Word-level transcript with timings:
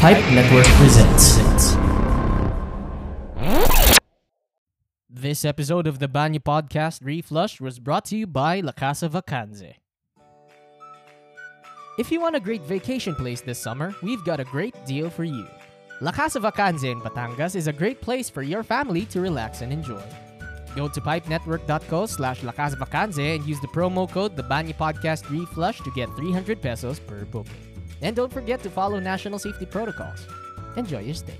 Pipe 0.00 0.16
Network 0.32 0.64
presents. 0.80 1.36
This 5.10 5.44
episode 5.44 5.86
of 5.86 5.98
the 5.98 6.08
Banyo 6.08 6.38
Podcast 6.38 7.02
Reflush 7.02 7.60
was 7.60 7.78
brought 7.78 8.06
to 8.06 8.16
you 8.16 8.26
by 8.26 8.60
La 8.60 8.72
Casa 8.72 9.10
Vacanze. 9.10 9.74
If 11.98 12.10
you 12.10 12.18
want 12.18 12.34
a 12.34 12.40
great 12.40 12.62
vacation 12.62 13.14
place 13.14 13.42
this 13.42 13.58
summer, 13.58 13.94
we've 14.02 14.24
got 14.24 14.40
a 14.40 14.44
great 14.44 14.74
deal 14.86 15.10
for 15.10 15.24
you. 15.24 15.46
La 16.00 16.12
Casa 16.12 16.40
Vacanze 16.40 16.90
in 16.90 17.02
Batangas 17.02 17.54
is 17.54 17.66
a 17.66 17.72
great 17.72 18.00
place 18.00 18.30
for 18.30 18.40
your 18.40 18.62
family 18.62 19.04
to 19.04 19.20
relax 19.20 19.60
and 19.60 19.70
enjoy. 19.70 20.02
Go 20.74 20.88
to 20.88 21.00
pipenetwork.co 21.02 22.06
slash 22.06 22.42
La 22.42 22.52
Casa 22.52 22.76
Vacanze 22.76 23.36
and 23.36 23.44
use 23.44 23.60
the 23.60 23.68
promo 23.68 24.10
code 24.10 24.34
The 24.34 24.44
Banyo 24.44 24.74
Podcast 24.76 25.24
Reflush 25.24 25.84
to 25.84 25.90
get 25.90 26.08
300 26.16 26.62
pesos 26.62 26.98
per 26.98 27.26
booking. 27.26 27.69
And 28.00 28.16
don't 28.16 28.32
forget 28.32 28.64
to 28.64 28.70
follow 28.72 28.96
national 28.98 29.38
safety 29.38 29.68
protocols. 29.68 30.24
Enjoy 30.76 31.04
your 31.04 31.14
stay. 31.14 31.36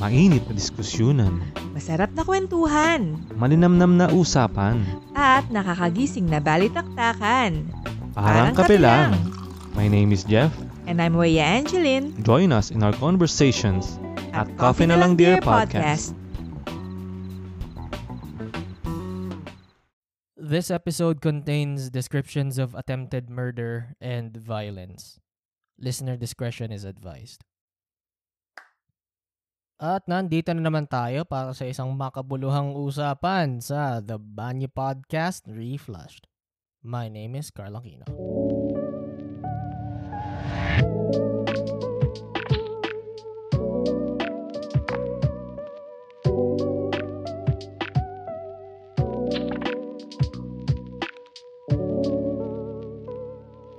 Mainit 0.00 0.48
na 0.48 0.56
diskusyonan, 0.56 1.44
Masarap 1.76 2.08
na 2.16 2.24
kwentuhan 2.24 3.20
malinamnam 3.36 4.00
na 4.00 4.08
usapan, 4.08 4.80
at 5.12 5.44
nakakagising 5.52 6.24
na 6.24 6.40
balitaktakan. 6.40 7.68
parang 8.16 8.56
kape 8.56 8.80
lang. 8.80 9.12
My 9.76 9.86
name 9.92 10.16
is 10.16 10.24
Jeff. 10.24 10.48
And 10.88 10.98
I'm 10.98 11.14
Weya 11.14 11.44
Angeline 11.46 12.16
Join 12.26 12.50
us 12.50 12.72
in 12.74 12.82
our 12.82 12.96
conversations 12.96 14.00
at 14.34 14.50
Coffee 14.58 14.88
na 14.90 14.98
lang 14.98 15.14
Dear 15.14 15.38
Podcast. 15.38 16.16
This 20.50 20.66
episode 20.66 21.22
contains 21.22 21.94
descriptions 21.94 22.58
of 22.58 22.74
attempted 22.74 23.30
murder 23.30 23.94
and 24.02 24.34
violence. 24.34 25.22
Listener 25.78 26.18
discretion 26.18 26.74
is 26.74 26.82
advised. 26.82 27.46
At 29.78 30.10
nandito 30.10 30.50
na 30.50 30.66
naman 30.66 30.90
tayo 30.90 31.22
para 31.22 31.54
sa 31.54 31.70
isang 31.70 31.94
makabuluhang 31.94 32.74
usapan 32.74 33.62
sa 33.62 34.02
The 34.02 34.18
Banyo 34.18 34.66
Podcast 34.66 35.46
Reflushed. 35.46 36.26
My 36.82 37.06
name 37.06 37.38
is 37.38 37.54
Carl 37.54 37.78
Aquino. 37.78 38.10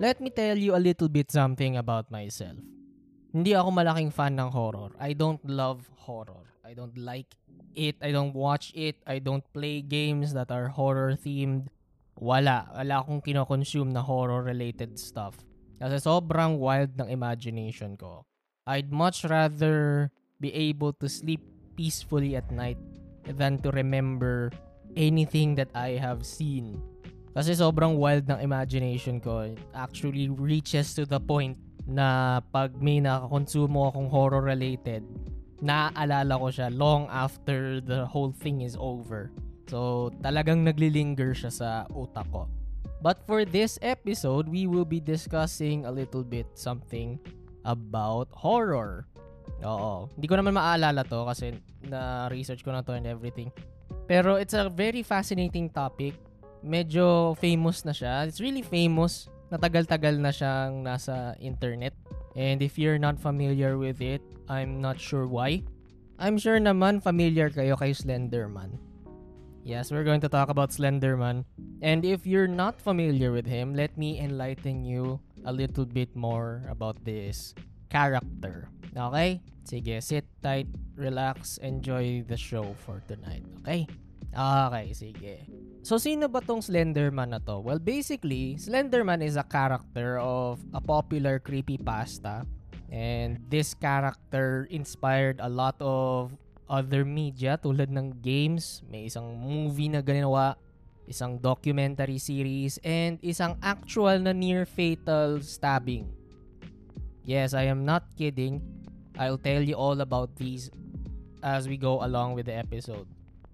Let 0.01 0.17
me 0.17 0.33
tell 0.33 0.57
you 0.57 0.73
a 0.73 0.81
little 0.81 1.13
bit 1.13 1.29
something 1.29 1.77
about 1.77 2.09
myself. 2.09 2.57
Hindi 3.29 3.53
ako 3.53 3.69
malaking 3.69 4.09
fan 4.09 4.33
ng 4.33 4.49
horror. 4.49 4.89
I 4.97 5.13
don't 5.13 5.37
love 5.45 5.85
horror. 5.93 6.57
I 6.65 6.73
don't 6.73 6.97
like 6.97 7.29
it. 7.77 8.01
I 8.01 8.09
don't 8.09 8.33
watch 8.33 8.73
it. 8.73 8.97
I 9.05 9.21
don't 9.21 9.45
play 9.53 9.85
games 9.85 10.33
that 10.33 10.49
are 10.49 10.73
horror 10.73 11.13
themed. 11.13 11.69
Wala. 12.17 12.73
Wala 12.73 13.05
akong 13.05 13.21
kinoconsume 13.21 13.93
na 13.93 14.01
horror 14.01 14.41
related 14.41 14.97
stuff. 14.97 15.37
Kasi 15.77 16.01
sobrang 16.01 16.57
wild 16.57 16.97
ng 16.97 17.05
imagination 17.05 17.93
ko. 17.93 18.25
I'd 18.65 18.89
much 18.89 19.21
rather 19.21 20.09
be 20.41 20.49
able 20.49 20.97
to 20.97 21.05
sleep 21.05 21.45
peacefully 21.77 22.33
at 22.33 22.49
night 22.49 22.81
than 23.29 23.61
to 23.61 23.69
remember 23.69 24.49
anything 24.97 25.53
that 25.61 25.69
I 25.77 26.01
have 26.01 26.25
seen. 26.25 26.81
Kasi 27.31 27.55
sobrang 27.55 27.95
wild 27.95 28.27
ng 28.27 28.39
imagination 28.43 29.23
ko. 29.23 29.47
It 29.47 29.59
actually 29.71 30.27
reaches 30.27 30.91
to 30.99 31.07
the 31.07 31.19
point 31.19 31.55
na 31.87 32.39
pag 32.51 32.75
may 32.77 32.99
nakakonsumo 32.99 33.89
akong 33.89 34.09
horror 34.11 34.43
related, 34.43 35.01
naaalala 35.63 36.35
ko 36.35 36.47
siya 36.51 36.67
long 36.73 37.07
after 37.07 37.79
the 37.79 38.03
whole 38.05 38.35
thing 38.35 38.61
is 38.61 38.75
over. 38.75 39.31
So, 39.71 40.11
talagang 40.19 40.67
naglilinger 40.67 41.31
siya 41.31 41.51
sa 41.51 41.69
utak 41.95 42.27
ko. 42.35 42.51
But 43.01 43.23
for 43.25 43.47
this 43.47 43.79
episode, 43.81 44.51
we 44.51 44.67
will 44.67 44.85
be 44.85 44.99
discussing 44.99 45.87
a 45.87 45.91
little 45.91 46.21
bit 46.21 46.45
something 46.53 47.17
about 47.65 48.29
horror. 48.35 49.07
Oo. 49.63 50.09
Hindi 50.13 50.27
ko 50.27 50.35
naman 50.37 50.53
maaalala 50.57 51.05
to 51.07 51.25
kasi 51.25 51.57
na-research 51.87 52.61
ko 52.61 52.75
na 52.75 52.85
to 52.85 52.93
and 52.93 53.09
everything. 53.09 53.49
Pero 54.05 54.37
it's 54.37 54.53
a 54.53 54.69
very 54.69 55.01
fascinating 55.01 55.71
topic. 55.71 56.13
Medyo 56.61 57.37
famous 57.37 57.83
na 57.85 57.91
siya. 57.91 58.29
It's 58.29 58.39
really 58.39 58.61
famous. 58.61 59.27
Natagal-tagal 59.49 60.15
na 60.21 60.31
siyang 60.31 60.85
nasa 60.85 61.35
internet. 61.41 61.97
And 62.37 62.61
if 62.63 62.79
you're 62.79 63.01
not 63.01 63.19
familiar 63.19 63.75
with 63.77 63.99
it, 63.99 64.21
I'm 64.47 64.79
not 64.79 65.01
sure 65.01 65.27
why. 65.27 65.65
I'm 66.21 66.37
sure 66.37 66.61
naman 66.61 67.01
familiar 67.01 67.49
kayo 67.49 67.75
kay 67.75 67.91
Slenderman. 67.91 68.77
Yes, 69.65 69.91
we're 69.91 70.05
going 70.05 70.21
to 70.21 70.29
talk 70.29 70.49
about 70.49 70.69
Slenderman. 70.69 71.45
And 71.81 72.05
if 72.05 72.25
you're 72.25 72.49
not 72.49 72.81
familiar 72.81 73.31
with 73.33 73.45
him, 73.45 73.73
let 73.73 73.97
me 73.97 74.21
enlighten 74.21 74.85
you 74.85 75.19
a 75.45 75.53
little 75.53 75.85
bit 75.85 76.15
more 76.15 76.61
about 76.69 76.97
this 77.05 77.53
character. 77.89 78.69
Okay? 78.95 79.41
Sige, 79.65 80.01
sit 80.01 80.25
tight, 80.41 80.67
relax, 80.95 81.57
enjoy 81.61 82.25
the 82.25 82.37
show 82.37 82.73
for 82.85 83.01
tonight. 83.07 83.45
Okay? 83.61 83.85
Okay, 84.31 84.95
sige. 84.95 85.35
So, 85.83 85.99
sino 85.99 86.31
ba 86.31 86.39
tong 86.39 86.63
Slenderman 86.63 87.35
na 87.35 87.39
to? 87.43 87.59
Well, 87.59 87.81
basically, 87.81 88.55
Slenderman 88.55 89.19
is 89.19 89.35
a 89.35 89.43
character 89.43 90.21
of 90.23 90.63
a 90.71 90.79
popular 90.79 91.41
creepypasta. 91.41 92.47
And 92.91 93.39
this 93.47 93.71
character 93.73 94.67
inspired 94.71 95.39
a 95.39 95.47
lot 95.47 95.79
of 95.79 96.35
other 96.67 97.03
media 97.03 97.59
tulad 97.59 97.91
ng 97.91 98.19
games, 98.23 98.83
may 98.87 99.07
isang 99.07 99.39
movie 99.39 99.91
na 99.91 99.99
ginawa, 100.03 100.55
isang 101.07 101.39
documentary 101.39 102.19
series, 102.19 102.79
and 102.83 103.19
isang 103.19 103.59
actual 103.59 104.19
na 104.19 104.31
near-fatal 104.31 105.43
stabbing. 105.43 106.07
Yes, 107.23 107.51
I 107.55 107.67
am 107.67 107.83
not 107.83 108.07
kidding. 108.15 108.63
I'll 109.19 109.39
tell 109.39 109.63
you 109.63 109.75
all 109.75 109.99
about 109.99 110.35
these 110.39 110.71
as 111.43 111.67
we 111.67 111.75
go 111.75 112.03
along 112.03 112.35
with 112.35 112.47
the 112.47 112.55
episode. 112.55 113.07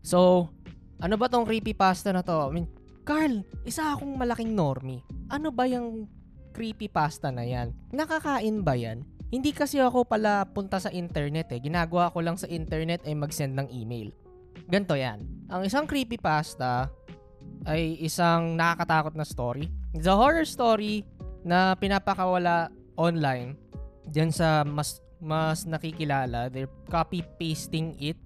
So, 0.05 0.49
ano 0.97 1.15
ba 1.15 1.29
tong 1.29 1.45
creepypasta 1.45 2.09
na 2.09 2.25
to? 2.25 2.49
I 2.49 2.51
mean, 2.53 2.67
Carl, 3.07 3.45
isa 3.63 3.95
akong 3.95 4.17
malaking 4.17 4.51
normie. 4.51 5.05
Ano 5.31 5.53
ba 5.53 5.63
yung 5.69 6.09
creepypasta 6.51 7.31
na 7.31 7.45
yan? 7.45 7.71
Nakakain 7.93 8.65
ba 8.65 8.73
yan? 8.73 9.05
Hindi 9.31 9.51
kasi 9.51 9.79
ako 9.79 10.07
pala 10.07 10.47
punta 10.47 10.79
sa 10.79 10.91
internet 10.91 11.51
eh. 11.51 11.59
Ginagawa 11.59 12.11
ko 12.11 12.23
lang 12.23 12.39
sa 12.39 12.47
internet 12.47 13.03
ay 13.03 13.15
mag-send 13.15 13.55
ng 13.55 13.67
email. 13.71 14.11
Ganto 14.67 14.97
yan. 14.97 15.23
Ang 15.51 15.67
isang 15.67 15.85
creepypasta 15.85 16.89
ay 17.67 17.99
isang 17.99 18.55
nakakatakot 18.55 19.13
na 19.15 19.27
story. 19.27 19.67
It's 19.95 20.07
a 20.07 20.15
horror 20.15 20.47
story 20.47 21.03
na 21.43 21.75
pinapakawala 21.79 22.71
online 22.97 23.55
diyan 24.07 24.31
sa 24.31 24.63
mas 24.63 25.03
mas 25.19 25.65
nakikilala. 25.65 26.47
They're 26.51 26.71
copy-pasting 26.87 27.97
it 27.99 28.17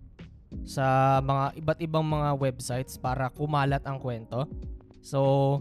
sa 0.67 1.17
mga 1.23 1.45
iba't 1.57 1.79
ibang 1.81 2.06
mga 2.06 2.29
websites 2.38 3.00
para 3.00 3.31
kumalat 3.31 3.81
ang 3.88 3.97
kwento. 3.97 4.45
So, 5.01 5.59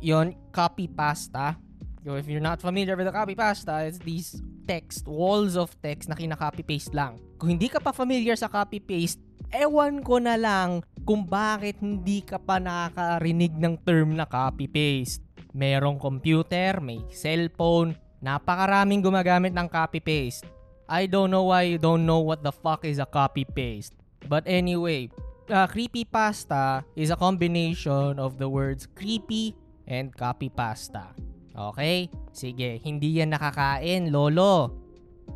yon 0.00 0.34
copy 0.50 0.88
pasta. 0.88 1.58
So, 2.02 2.18
if 2.18 2.26
you're 2.26 2.42
not 2.42 2.58
familiar 2.58 2.98
with 2.98 3.06
the 3.06 3.14
copy 3.14 3.38
pasta, 3.38 3.86
it's 3.86 4.02
these 4.02 4.42
text, 4.66 5.06
walls 5.06 5.54
of 5.54 5.70
text 5.82 6.10
na 6.10 6.18
kinaka-copy 6.18 6.62
paste 6.66 6.94
lang. 6.94 7.18
Kung 7.38 7.54
hindi 7.54 7.66
ka 7.70 7.78
pa 7.82 7.90
familiar 7.90 8.34
sa 8.38 8.50
copy 8.50 8.78
paste, 8.82 9.18
ewan 9.52 10.00
ko 10.02 10.18
na 10.18 10.38
lang 10.38 10.82
kung 11.02 11.26
bakit 11.26 11.78
hindi 11.82 12.22
ka 12.22 12.38
pa 12.38 12.62
nakakarinig 12.62 13.54
ng 13.58 13.74
term 13.82 14.14
na 14.14 14.26
copy 14.26 14.66
paste. 14.66 15.22
Merong 15.52 16.00
computer, 16.00 16.80
may 16.80 17.02
cellphone, 17.12 17.94
napakaraming 18.24 19.04
gumagamit 19.04 19.52
ng 19.52 19.68
copy 19.68 20.00
paste. 20.00 20.46
I 20.88 21.06
don't 21.06 21.30
know 21.30 21.50
why 21.52 21.68
you 21.68 21.78
don't 21.78 22.06
know 22.06 22.22
what 22.22 22.42
the 22.42 22.54
fuck 22.54 22.86
is 22.86 22.98
a 22.98 23.06
copy 23.06 23.44
paste. 23.46 24.01
But 24.28 24.44
anyway, 24.46 25.10
uh, 25.50 25.66
creepypasta 25.66 26.84
is 26.94 27.10
a 27.10 27.16
combination 27.16 28.18
of 28.18 28.38
the 28.38 28.48
words 28.48 28.86
creepy 28.94 29.54
and 29.86 30.14
copypasta. 30.14 31.12
Okay? 31.52 32.08
Sige, 32.32 32.80
hindi 32.80 33.20
yan 33.20 33.34
nakakain, 33.34 34.12
lolo. 34.12 34.72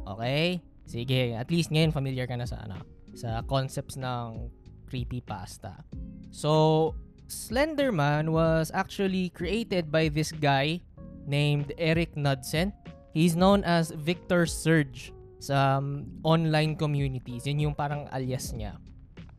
Okay? 0.06 0.62
Sige, 0.86 1.34
at 1.34 1.50
least 1.50 1.74
ngayon 1.74 1.90
familiar 1.90 2.24
ka 2.24 2.38
na 2.38 2.46
sa 2.46 2.62
ano, 2.62 2.78
sa 3.12 3.42
concepts 3.44 3.98
ng 3.98 4.48
creepypasta. 4.86 5.82
So, 6.30 6.94
Slenderman 7.26 8.30
was 8.30 8.70
actually 8.70 9.34
created 9.34 9.90
by 9.90 10.06
this 10.06 10.30
guy 10.30 10.78
named 11.26 11.74
Eric 11.74 12.14
Knudsen. 12.14 12.70
He's 13.10 13.34
known 13.34 13.66
as 13.66 13.90
Victor 13.90 14.46
Surge 14.46 15.10
sa 15.38 15.78
um, 15.78 16.06
online 16.24 16.74
communities. 16.74 17.44
Yun 17.46 17.70
yung 17.70 17.76
parang 17.76 18.08
alias 18.12 18.52
niya. 18.56 18.80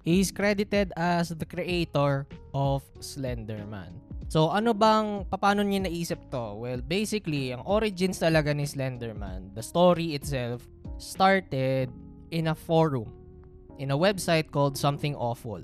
He's 0.07 0.31
credited 0.31 0.95
as 0.95 1.35
the 1.35 1.44
creator 1.44 2.23
of 2.55 2.79
Slenderman. 3.03 3.91
So, 4.27 4.51
ano 4.51 4.75
bang, 4.75 5.23
paano 5.27 5.63
niya 5.63 5.88
naisip 5.88 6.31
to? 6.31 6.59
Well, 6.59 6.83
basically, 6.83 7.55
ang 7.55 7.63
origins 7.63 8.19
talaga 8.19 8.51
ni 8.51 8.67
Slenderman, 8.67 9.55
the 9.55 9.63
story 9.63 10.15
itself, 10.15 10.63
started 10.99 11.91
in 12.31 12.51
a 12.51 12.55
forum, 12.55 13.07
in 13.79 13.91
a 13.91 13.97
website 13.99 14.51
called 14.51 14.75
Something 14.75 15.15
Awful. 15.15 15.63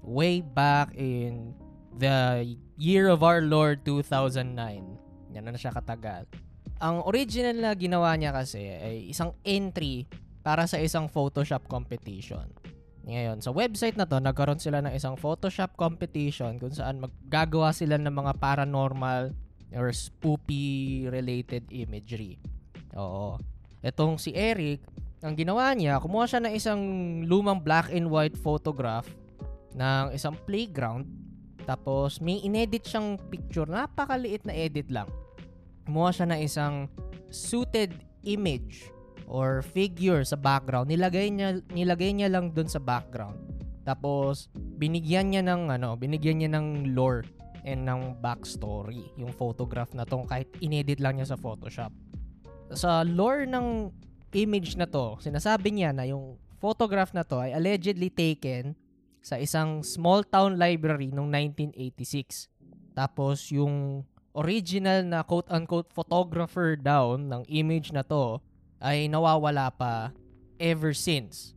Way 0.00 0.40
back 0.40 0.96
in 0.96 1.52
the 2.00 2.48
year 2.80 3.12
of 3.12 3.20
our 3.20 3.44
Lord 3.44 3.84
2009. 3.84 4.56
Yan 5.36 5.44
na 5.44 5.58
siya 5.60 5.76
katagal. 5.76 6.24
Ang 6.78 7.02
original 7.10 7.58
na 7.58 7.74
ginawa 7.74 8.14
niya 8.14 8.30
kasi 8.30 8.62
ay 8.62 9.10
isang 9.10 9.34
entry 9.42 10.06
para 10.46 10.62
sa 10.70 10.78
isang 10.78 11.10
Photoshop 11.10 11.66
competition. 11.66 12.46
Ngayon, 13.08 13.42
sa 13.42 13.50
website 13.50 13.98
na 13.98 14.06
to, 14.06 14.22
nagkaroon 14.22 14.62
sila 14.62 14.78
ng 14.84 14.94
isang 14.94 15.18
Photoshop 15.18 15.74
competition 15.74 16.60
kung 16.62 16.70
saan 16.70 17.02
maggagawa 17.02 17.74
sila 17.74 17.98
ng 17.98 18.14
mga 18.14 18.32
paranormal 18.38 19.34
or 19.74 19.90
spoopy 19.90 21.08
related 21.10 21.66
imagery. 21.74 22.38
Oo. 22.94 23.42
Etong 23.82 24.20
si 24.20 24.30
Eric, 24.36 24.78
ang 25.18 25.34
ginawa 25.34 25.74
niya, 25.74 25.98
kumuha 25.98 26.30
siya 26.30 26.46
ng 26.46 26.54
isang 26.54 26.80
lumang 27.26 27.58
black 27.58 27.90
and 27.90 28.06
white 28.06 28.38
photograph 28.38 29.10
ng 29.74 30.14
isang 30.14 30.38
playground. 30.46 31.10
Tapos 31.66 32.22
may 32.22 32.38
inedit 32.46 32.86
siyang 32.86 33.18
picture, 33.28 33.66
napakaliit 33.66 34.46
na 34.46 34.54
edit 34.54 34.88
lang. 34.94 35.10
Kumuha 35.88 36.12
siya 36.12 36.28
ng 36.28 36.40
isang 36.44 36.74
suited 37.32 37.96
image 38.28 38.92
or 39.24 39.64
figure 39.64 40.20
sa 40.20 40.36
background. 40.36 40.92
Nilagay 40.92 41.32
niya 41.32 41.64
nilagay 41.72 42.12
niya 42.12 42.28
lang 42.28 42.52
doon 42.52 42.68
sa 42.68 42.76
background. 42.76 43.40
Tapos 43.88 44.52
binigyan 44.52 45.32
niya 45.32 45.40
ng 45.48 45.72
ano, 45.72 45.96
binigyan 45.96 46.44
niya 46.44 46.50
ng 46.52 46.92
lore 46.92 47.24
and 47.64 47.88
ng 47.88 48.20
backstory 48.20 49.08
yung 49.16 49.32
photograph 49.32 49.92
na 49.96 50.04
to 50.04 50.24
kahit 50.28 50.48
inedit 50.60 51.00
lang 51.00 51.16
niya 51.16 51.32
sa 51.32 51.40
Photoshop. 51.40 51.92
Sa 52.76 53.00
lore 53.04 53.48
ng 53.48 53.88
image 54.36 54.76
na 54.76 54.84
to, 54.84 55.16
sinasabi 55.24 55.72
niya 55.72 55.96
na 55.96 56.04
yung 56.04 56.36
photograph 56.60 57.16
na 57.16 57.24
to 57.24 57.40
ay 57.40 57.56
allegedly 57.56 58.12
taken 58.12 58.76
sa 59.24 59.40
isang 59.40 59.80
small 59.80 60.24
town 60.24 60.60
library 60.60 61.08
noong 61.08 61.32
1986. 61.32 62.52
Tapos 62.92 63.48
yung 63.52 64.04
original 64.34 65.04
na 65.04 65.24
quote-unquote 65.24 65.92
photographer 65.92 66.76
down 66.76 67.28
ng 67.28 67.42
image 67.48 67.92
na 67.92 68.02
to 68.04 68.40
ay 68.78 69.06
nawawala 69.10 69.72
pa 69.74 70.14
ever 70.58 70.94
since. 70.94 71.54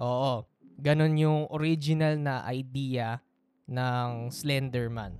Oo. 0.00 0.44
Ganon 0.78 1.18
yung 1.18 1.50
original 1.50 2.14
na 2.14 2.46
idea 2.46 3.18
ng 3.66 4.30
Slenderman. 4.30 5.18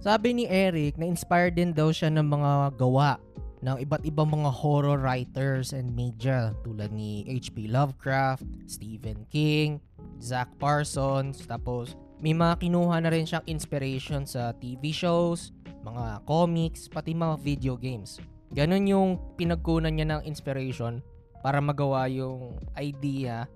Sabi 0.00 0.36
ni 0.36 0.44
Eric 0.44 1.00
na 1.00 1.08
inspired 1.08 1.56
din 1.56 1.72
daw 1.72 1.88
siya 1.88 2.12
ng 2.12 2.24
mga 2.24 2.52
gawa 2.76 3.16
ng 3.60 3.76
iba't 3.84 4.04
ibang 4.08 4.32
mga 4.32 4.48
horror 4.48 4.96
writers 4.96 5.76
and 5.76 5.92
media 5.92 6.56
tulad 6.64 6.88
ni 6.92 7.28
H.P. 7.28 7.68
Lovecraft, 7.68 8.44
Stephen 8.64 9.28
King, 9.28 9.80
Zach 10.16 10.48
Parsons, 10.56 11.44
tapos 11.44 11.96
may 12.20 12.32
mga 12.32 12.60
kinuha 12.60 13.00
na 13.00 13.12
rin 13.12 13.28
siyang 13.28 13.44
inspiration 13.48 14.24
sa 14.24 14.52
TV 14.56 14.92
shows, 14.92 15.52
mga 15.80 16.24
comics, 16.28 16.88
pati 16.88 17.16
mga 17.16 17.36
video 17.40 17.74
games. 17.76 18.20
Ganon 18.52 18.88
yung 18.88 19.10
pinagkunan 19.38 19.94
niya 19.94 20.06
ng 20.16 20.22
inspiration 20.26 21.00
para 21.40 21.62
magawa 21.62 22.10
yung 22.10 22.58
idea 22.76 23.48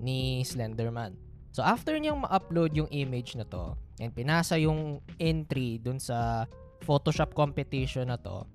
ni 0.00 0.44
Slenderman. 0.44 1.16
So 1.50 1.66
after 1.66 1.96
niyang 1.98 2.22
ma-upload 2.22 2.74
yung 2.78 2.90
image 2.94 3.34
na 3.34 3.46
to 3.48 3.74
and 3.98 4.14
pinasa 4.14 4.54
yung 4.60 5.02
entry 5.18 5.82
dun 5.82 5.98
sa 5.98 6.46
Photoshop 6.86 7.36
competition 7.36 8.08
na 8.08 8.16
to, 8.16 8.46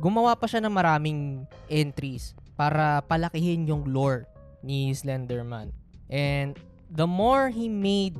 gumawa 0.00 0.34
pa 0.34 0.48
siya 0.48 0.64
ng 0.64 0.74
maraming 0.74 1.20
entries 1.68 2.34
para 2.56 3.04
palakihin 3.06 3.68
yung 3.68 3.86
lore 3.88 4.26
ni 4.64 4.92
Slenderman. 4.92 5.72
And 6.10 6.58
the 6.90 7.06
more 7.06 7.48
he 7.48 7.70
made 7.70 8.18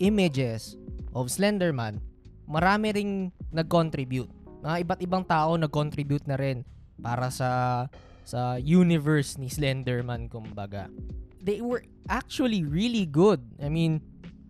images 0.00 0.74
of 1.12 1.28
Slenderman, 1.28 2.00
marami 2.46 2.94
ring 2.94 3.12
nag-contribute 3.50 4.30
mga 4.66 4.82
iba't 4.82 5.00
ibang 5.06 5.22
tao 5.22 5.54
nag-contribute 5.54 6.26
na 6.26 6.34
rin 6.34 6.66
para 6.98 7.30
sa 7.30 7.86
sa 8.26 8.58
universe 8.58 9.38
ni 9.38 9.46
Slenderman 9.46 10.26
kumbaga. 10.26 10.90
They 11.38 11.62
were 11.62 11.86
actually 12.10 12.66
really 12.66 13.06
good. 13.06 13.38
I 13.62 13.70
mean, 13.70 14.02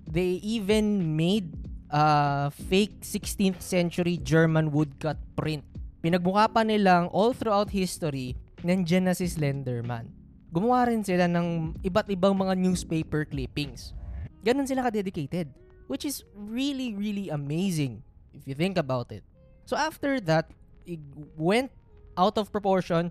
they 0.08 0.40
even 0.40 1.12
made 1.12 1.52
a 1.92 2.48
fake 2.48 3.04
16th 3.04 3.60
century 3.60 4.16
German 4.16 4.72
woodcut 4.72 5.20
print. 5.36 5.60
Pinagmukha 6.00 6.48
pa 6.48 6.64
nilang 6.64 7.12
all 7.12 7.36
throughout 7.36 7.68
history, 7.68 8.32
nandyan 8.64 9.12
na 9.12 9.12
si 9.12 9.28
Slenderman. 9.28 10.08
Gumawa 10.48 10.88
rin 10.88 11.04
sila 11.04 11.28
ng 11.28 11.76
iba't 11.84 12.08
ibang 12.08 12.32
mga 12.32 12.56
newspaper 12.56 13.28
clippings. 13.28 13.92
Ganon 14.40 14.64
sila 14.64 14.88
ka-dedicated. 14.88 15.52
Which 15.86 16.04
is 16.04 16.26
really, 16.34 16.94
really 16.94 17.30
amazing 17.30 18.02
if 18.34 18.46
you 18.46 18.54
think 18.54 18.76
about 18.76 19.10
it. 19.14 19.22
So 19.66 19.74
after 19.74 20.18
that, 20.26 20.50
it 20.86 21.00
went 21.38 21.70
out 22.18 22.38
of 22.38 22.50
proportion 22.50 23.10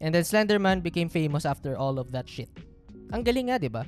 and 0.00 0.14
then 0.14 0.22
Slenderman 0.22 0.82
became 0.82 1.08
famous 1.08 1.44
after 1.44 1.76
all 1.76 1.98
of 1.98 2.12
that 2.12 2.28
shit. 2.28 2.48
Ang 3.12 3.24
galing 3.24 3.48
nga, 3.48 3.56
'di 3.60 3.70
ba? 3.72 3.84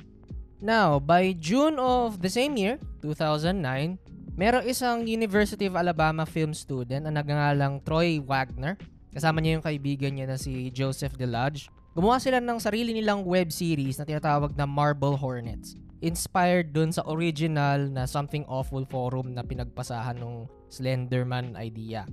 Now, 0.59 0.99
by 0.99 1.31
June 1.39 1.79
of 1.79 2.19
the 2.19 2.27
same 2.27 2.59
year, 2.59 2.75
2009, 2.99 3.95
merong 4.35 4.65
isang 4.67 5.07
University 5.07 5.67
of 5.67 5.79
Alabama 5.79 6.27
film 6.27 6.51
student 6.51 7.07
na 7.07 7.11
nagngangalang 7.15 7.79
Troy 7.83 8.19
Wagner. 8.19 8.75
Kasama 9.15 9.39
niya 9.39 9.59
yung 9.59 9.65
kaibigan 9.65 10.11
niya 10.11 10.27
na 10.27 10.37
si 10.37 10.67
Joseph 10.69 11.15
DeLodge. 11.15 11.71
Gumawa 11.95 12.19
sila 12.19 12.43
ng 12.43 12.59
sarili 12.59 12.91
nilang 12.91 13.23
web 13.23 13.49
series 13.49 13.97
na 13.97 14.05
tinatawag 14.05 14.53
na 14.53 14.67
Marble 14.67 15.15
Hornets. 15.15 15.79
Inspired 15.99 16.71
dun 16.71 16.95
sa 16.95 17.03
original 17.07 17.91
na 17.91 18.07
Something 18.07 18.47
Awful 18.47 18.87
forum 18.87 19.35
na 19.35 19.43
pinagpasahan 19.43 20.19
ng 20.19 20.47
Slenderman 20.71 21.59
idea. 21.59 22.07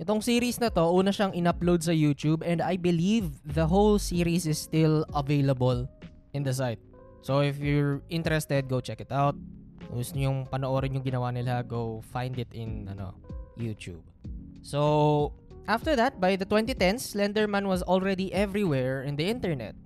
Itong 0.00 0.24
series 0.24 0.56
na 0.56 0.72
to, 0.72 0.84
una 0.92 1.12
siyang 1.12 1.36
in-upload 1.36 1.84
sa 1.84 1.92
YouTube 1.92 2.40
and 2.40 2.64
I 2.64 2.80
believe 2.80 3.36
the 3.44 3.68
whole 3.68 4.00
series 4.00 4.48
is 4.48 4.56
still 4.56 5.04
available 5.12 5.84
in 6.32 6.40
the 6.40 6.52
site. 6.56 6.80
So 7.20 7.44
if 7.44 7.60
you're 7.60 8.00
interested, 8.08 8.64
go 8.68 8.80
check 8.80 9.04
it 9.04 9.12
out. 9.12 9.36
Kung 9.84 10.00
gusto 10.00 10.16
nyo 10.16 10.48
panoorin 10.48 10.96
yung 10.96 11.04
ginawa 11.04 11.28
nila, 11.32 11.60
go 11.60 12.00
find 12.14 12.36
it 12.40 12.48
in 12.56 12.88
ano, 12.88 13.12
YouTube. 13.60 14.00
So, 14.64 15.32
after 15.68 15.96
that, 15.96 16.20
by 16.20 16.36
the 16.36 16.46
2010s, 16.46 17.16
Slenderman 17.16 17.68
was 17.68 17.82
already 17.84 18.32
everywhere 18.32 19.04
in 19.04 19.16
the 19.16 19.28
internet. 19.28 19.76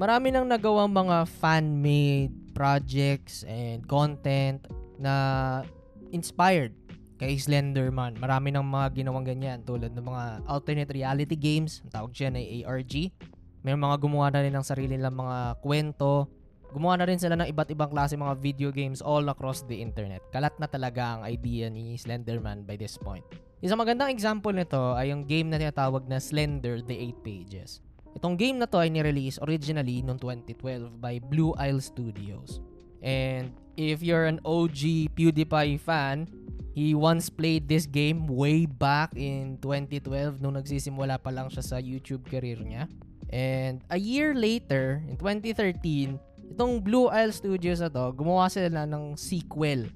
Marami 0.00 0.32
nang 0.32 0.48
nagawang 0.48 0.88
mga 0.88 1.28
fan-made 1.28 2.32
projects 2.56 3.44
and 3.44 3.84
content 3.84 4.64
na 4.96 5.60
inspired 6.08 6.72
kay 7.20 7.36
Slenderman. 7.36 8.16
Marami 8.16 8.48
ng 8.48 8.64
mga 8.64 8.96
ginawang 8.96 9.28
ganyan 9.28 9.60
tulad 9.60 9.92
ng 9.92 10.00
mga 10.00 10.24
alternate 10.48 10.88
reality 10.96 11.36
games, 11.36 11.84
ang 11.84 11.92
tawag 11.92 12.16
dyan 12.16 12.32
ay 12.32 12.64
ARG. 12.64 13.12
May 13.60 13.76
mga 13.76 14.00
gumawa 14.00 14.32
na 14.32 14.40
rin 14.40 14.56
ng 14.56 14.64
sarili 14.64 14.96
nilang 14.96 15.20
mga 15.20 15.60
kwento. 15.60 16.32
Gumawa 16.72 16.96
na 16.96 17.04
rin 17.04 17.20
sila 17.20 17.36
ng 17.36 17.52
iba't 17.52 17.68
ibang 17.68 17.92
klase 17.92 18.16
mga 18.16 18.40
video 18.40 18.72
games 18.72 19.04
all 19.04 19.28
across 19.28 19.68
the 19.68 19.76
internet. 19.76 20.24
Kalat 20.32 20.56
na 20.56 20.64
talaga 20.64 21.20
ang 21.20 21.28
idea 21.28 21.68
ni 21.68 22.00
Slenderman 22.00 22.64
by 22.64 22.80
this 22.80 22.96
point. 22.96 23.26
Isang 23.60 23.76
magandang 23.76 24.08
example 24.08 24.56
nito 24.56 24.96
ay 24.96 25.12
yung 25.12 25.28
game 25.28 25.52
na 25.52 25.60
tinatawag 25.60 26.08
na 26.08 26.16
Slender 26.16 26.80
The 26.80 26.96
8 27.20 27.20
Pages. 27.20 27.84
Itong 28.16 28.34
game 28.34 28.58
na 28.58 28.66
to 28.66 28.82
ay 28.82 28.90
nirelease 28.90 29.38
originally 29.44 30.02
noong 30.02 30.18
2012 30.18 30.98
by 30.98 31.22
Blue 31.22 31.54
Isle 31.58 31.82
Studios. 31.82 32.58
And 33.00 33.54
if 33.78 34.02
you're 34.04 34.28
an 34.28 34.42
OG 34.44 35.14
PewDiePie 35.16 35.80
fan, 35.80 36.28
He 36.70 36.94
once 36.94 37.26
played 37.26 37.66
this 37.66 37.86
game 37.86 38.30
way 38.30 38.62
back 38.62 39.10
in 39.18 39.58
2012 39.58 40.38
nung 40.38 40.54
nagsisimula 40.54 41.18
pa 41.18 41.34
lang 41.34 41.50
siya 41.50 41.66
sa 41.66 41.76
YouTube 41.82 42.22
career 42.30 42.62
niya. 42.62 42.86
And 43.30 43.82
a 43.90 43.98
year 43.98 44.34
later, 44.38 45.02
in 45.10 45.18
2013, 45.18 46.14
itong 46.54 46.82
Blue 46.82 47.10
Isle 47.10 47.34
Studios 47.34 47.82
na 47.82 47.90
to, 47.90 48.14
gumawa 48.14 48.46
sila 48.46 48.86
ng 48.86 49.18
sequel 49.18 49.90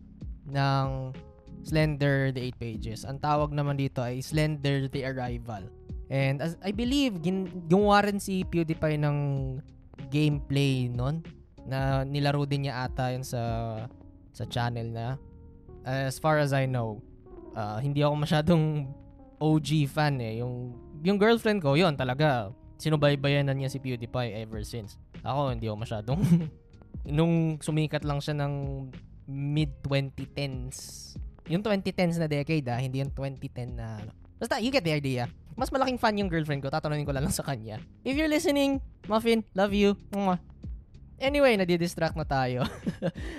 ng 0.50 1.14
Slender 1.62 2.35
The 2.35 2.52
8 2.59 2.59
Pages. 2.59 3.00
Ang 3.06 3.23
tawag 3.23 3.54
naman 3.54 3.78
dito 3.78 4.02
ay 4.02 4.18
Slender 4.18 4.90
The 4.90 5.06
Arrival. 5.06 5.71
And 6.12 6.44
as 6.44 6.58
I 6.61 6.70
believe, 6.70 7.20
gin- 7.25 7.64
gumawa 7.68 8.04
rin 8.08 8.20
si 8.20 8.44
PewDiePie 8.44 9.00
ng 9.00 9.18
gameplay 10.12 10.92
nun 10.92 11.25
na 11.64 12.04
nilaro 12.04 12.44
din 12.44 12.68
niya 12.68 12.84
ata 12.84 13.08
yun 13.14 13.25
sa 13.25 13.40
sa 14.34 14.44
channel 14.44 14.92
na 14.92 15.16
as 15.84 16.16
far 16.16 16.40
as 16.40 16.52
I 16.52 16.64
know, 16.64 17.00
uh, 17.52 17.78
hindi 17.78 18.00
ako 18.00 18.14
masyadong 18.25 18.88
OG 19.38 19.92
fan 19.92 20.18
eh. 20.18 20.40
Yung, 20.40 20.73
yung 21.04 21.20
girlfriend 21.20 21.61
ko, 21.61 21.76
yon 21.76 21.94
talaga, 21.94 22.50
sinubaybayanan 22.80 23.54
niya 23.54 23.70
si 23.70 23.78
PewDiePie 23.78 24.40
ever 24.40 24.64
since. 24.64 24.96
Ako, 25.23 25.52
hindi 25.52 25.68
ako 25.68 25.76
masyadong, 25.84 26.20
nung 27.16 27.61
sumikat 27.61 28.02
lang 28.02 28.18
siya 28.18 28.34
ng 28.40 28.52
mid-2010s, 29.28 30.76
Yung 31.52 31.61
2010s 31.61 32.16
na 32.16 32.25
decade 32.25 32.64
ah, 32.73 32.80
hindi 32.80 33.04
yung 33.04 33.12
2010 33.12 33.76
na 33.76 34.00
ano. 34.00 34.11
Basta, 34.40 34.56
you 34.64 34.73
get 34.73 34.80
the 34.80 34.96
idea. 34.96 35.28
Mas 35.54 35.70
malaking 35.70 35.99
fan 35.99 36.18
yung 36.18 36.26
girlfriend 36.26 36.62
ko, 36.62 36.68
tatanungin 36.70 37.06
ko 37.06 37.14
lang 37.14 37.30
sa 37.30 37.46
kanya. 37.46 37.78
If 38.02 38.18
you're 38.18 38.30
listening, 38.30 38.82
Muffin, 39.06 39.46
love 39.54 39.70
you. 39.70 39.94
Mwah. 40.11 40.38
Anyway, 41.23 41.54
nadidistract 41.54 42.18
na 42.18 42.26
tayo. 42.26 42.66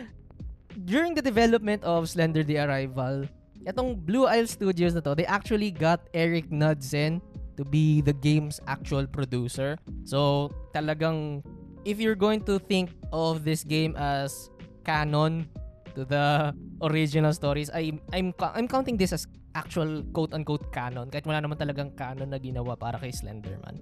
During 0.89 1.15
the 1.15 1.23
development 1.23 1.83
of 1.83 2.07
Slender 2.07 2.43
the 2.43 2.59
Arrival, 2.59 3.27
itong 3.67 3.99
Blue 4.07 4.27
Isle 4.27 4.47
Studios 4.47 4.95
na 4.95 5.03
to, 5.03 5.15
they 5.15 5.27
actually 5.27 5.71
got 5.71 6.07
Eric 6.15 6.47
Knudsen 6.51 7.19
to 7.59 7.63
be 7.63 7.99
the 7.99 8.15
game's 8.15 8.59
actual 8.67 9.07
producer. 9.07 9.75
So, 10.03 10.51
talagang 10.75 11.43
if 11.83 11.99
you're 11.99 12.19
going 12.19 12.43
to 12.47 12.59
think 12.59 12.91
of 13.11 13.43
this 13.43 13.63
game 13.63 13.95
as 13.95 14.49
canon 14.83 15.47
to 15.95 16.03
the 16.03 16.51
original 16.81 17.31
stories, 17.31 17.71
I 17.71 17.95
I'm 18.11 18.35
I'm 18.39 18.67
counting 18.67 18.95
this 18.95 19.11
as 19.11 19.27
actual 19.55 20.03
quote-unquote 20.11 20.67
canon 20.75 21.07
kahit 21.07 21.23
wala 21.23 21.39
naman 21.39 21.55
talagang 21.55 21.95
canon 21.95 22.29
na 22.29 22.37
ginawa 22.37 22.75
para 22.75 22.99
kay 22.99 23.09
Slenderman. 23.09 23.79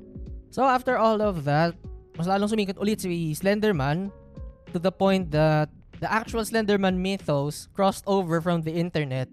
So 0.53 0.63
after 0.63 1.01
all 1.01 1.19
of 1.19 1.43
that, 1.49 1.73
mas 2.13 2.29
lalong 2.29 2.53
sumikat 2.53 2.77
ulit 2.77 3.01
si 3.01 3.33
Slenderman 3.33 4.13
to 4.69 4.77
the 4.77 4.93
point 4.93 5.33
that 5.33 5.73
the 5.97 6.05
actual 6.05 6.45
Slenderman 6.45 7.01
mythos 7.01 7.67
crossed 7.73 8.05
over 8.05 8.37
from 8.37 8.61
the 8.61 8.77
internet 8.77 9.27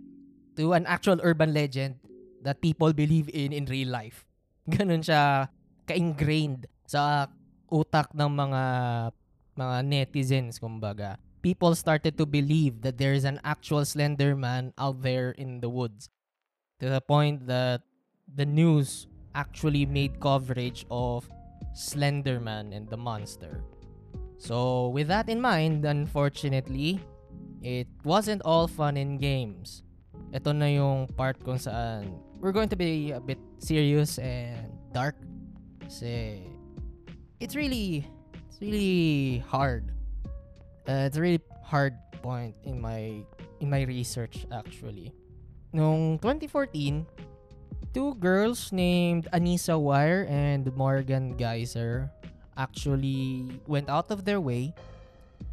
to 0.57 0.73
an 0.73 0.89
actual 0.89 1.21
urban 1.21 1.53
legend 1.53 2.01
that 2.41 2.65
people 2.65 2.97
believe 2.97 3.29
in 3.29 3.53
in 3.53 3.69
real 3.69 3.93
life. 3.93 4.25
Ganun 4.73 5.05
siya 5.05 5.53
ka-ingrained 5.85 6.65
sa 6.89 7.29
utak 7.69 8.17
ng 8.17 8.31
mga 8.33 8.63
mga 9.61 9.77
netizens 9.85 10.57
kumbaga. 10.57 11.21
People 11.41 11.73
started 11.73 12.21
to 12.21 12.29
believe 12.29 12.85
that 12.85 13.01
there 13.01 13.17
is 13.17 13.25
an 13.25 13.41
actual 13.45 13.85
Slenderman 13.85 14.77
out 14.77 15.01
there 15.01 15.33
in 15.41 15.65
the 15.65 15.73
woods 15.73 16.13
to 16.81 16.89
the 16.89 17.01
point 17.01 17.47
that 17.47 17.83
the 18.35 18.45
news 18.45 19.07
actually 19.35 19.87
made 19.87 20.19
coverage 20.21 20.85
of 20.91 21.29
Slenderman 21.77 22.75
and 22.75 22.89
the 22.89 22.97
monster. 22.97 23.63
So, 24.39 24.89
with 24.89 25.09
that 25.09 25.29
in 25.29 25.41
mind, 25.41 25.85
unfortunately, 25.85 26.99
it 27.63 27.87
wasn't 28.05 28.43
all 28.43 28.67
fun 28.67 28.97
and 28.97 29.21
games. 29.21 29.85
Ito 30.33 30.53
na 30.57 30.67
yung 30.73 31.13
part 31.13 31.37
kung 31.45 31.61
saan 31.61 32.17
we're 32.41 32.57
going 32.57 32.73
to 32.73 32.79
be 32.79 33.13
a 33.13 33.21
bit 33.21 33.39
serious 33.61 34.17
and 34.17 34.73
dark. 34.97 35.15
Kasi 35.85 36.41
it's 37.39 37.53
really 37.53 38.09
it's 38.49 38.59
really 38.65 39.45
hard. 39.45 39.93
Uh, 40.89 41.05
it's 41.05 41.21
a 41.21 41.23
really 41.23 41.43
hard 41.61 41.93
point 42.25 42.57
in 42.65 42.81
my 42.81 43.21
in 43.61 43.69
my 43.69 43.85
research 43.85 44.49
actually. 44.49 45.13
Noong 45.71 46.19
2014, 46.19 47.07
two 47.95 48.19
girls 48.19 48.75
named 48.75 49.31
Anissa 49.31 49.79
Wire 49.79 50.27
and 50.27 50.67
Morgan 50.75 51.39
Geyser 51.39 52.11
actually 52.59 53.47
went 53.71 53.87
out 53.87 54.11
of 54.11 54.27
their 54.27 54.43
way 54.43 54.75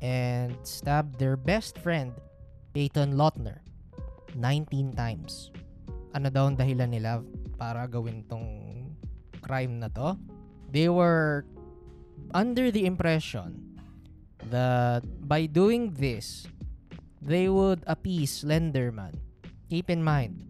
and 0.01 0.57
stabbed 0.65 1.21
their 1.21 1.37
best 1.37 1.77
friend, 1.85 2.17
Peyton 2.73 3.13
Lautner, 3.13 3.61
19 4.33 4.97
times. 4.97 5.53
Ano 6.17 6.33
daw 6.33 6.49
ang 6.49 6.57
dahilan 6.57 6.97
nila 6.97 7.21
para 7.61 7.85
gawin 7.85 8.25
tong 8.25 8.89
crime 9.45 9.77
na 9.77 9.93
to? 9.93 10.17
They 10.73 10.89
were 10.89 11.45
under 12.33 12.73
the 12.73 12.89
impression 12.89 13.77
that 14.49 15.05
by 15.29 15.45
doing 15.45 15.93
this, 15.93 16.49
they 17.21 17.53
would 17.53 17.85
appease 17.85 18.41
Slenderman 18.41 19.26
keep 19.67 19.91
in 19.91 20.03
mind, 20.03 20.47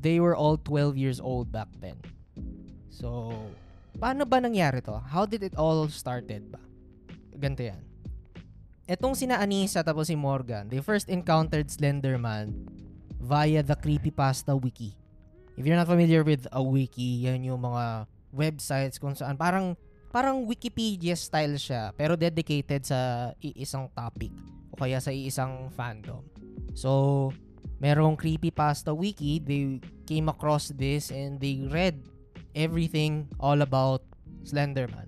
they 0.00 0.20
were 0.20 0.34
all 0.34 0.56
12 0.56 0.96
years 0.96 1.18
old 1.20 1.52
back 1.52 1.68
then. 1.80 2.00
So, 2.88 3.30
paano 3.96 4.26
ba 4.26 4.42
nangyari 4.42 4.82
to? 4.84 4.98
How 4.98 5.28
did 5.28 5.46
it 5.46 5.54
all 5.54 5.86
started 5.88 6.50
ba? 6.50 6.60
Ganito 7.38 7.62
yan. 7.62 7.80
Etong 8.88 9.12
sina 9.12 9.38
Anissa 9.38 9.84
tapos 9.84 10.08
si 10.08 10.16
Morgan, 10.16 10.66
they 10.72 10.80
first 10.80 11.12
encountered 11.12 11.68
Slenderman 11.68 12.66
via 13.20 13.60
the 13.60 13.76
Creepypasta 13.76 14.56
Wiki. 14.56 14.96
If 15.58 15.66
you're 15.66 15.76
not 15.76 15.90
familiar 15.90 16.24
with 16.24 16.48
a 16.54 16.62
wiki, 16.62 17.28
yan 17.28 17.44
yung 17.44 17.60
mga 17.60 18.06
websites 18.30 18.96
kung 18.96 19.12
saan 19.12 19.36
parang 19.36 19.74
parang 20.08 20.46
Wikipedia 20.46 21.16
style 21.16 21.60
siya 21.60 21.92
pero 21.96 22.16
dedicated 22.16 22.84
sa 22.84 23.32
iisang 23.42 23.92
topic 23.92 24.32
o 24.72 24.78
kaya 24.78 25.02
sa 25.02 25.12
iisang 25.12 25.68
fandom. 25.74 26.24
So, 26.72 27.28
merong 27.78 28.18
creepypasta 28.18 28.94
wiki, 28.94 29.38
they 29.38 29.80
came 30.06 30.28
across 30.28 30.68
this 30.74 31.10
and 31.10 31.38
they 31.38 31.66
read 31.70 32.02
everything 32.54 33.30
all 33.38 33.62
about 33.62 34.02
Slenderman. 34.42 35.06